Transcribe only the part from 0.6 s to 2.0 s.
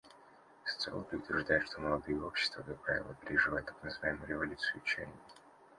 Социологи утверждают, что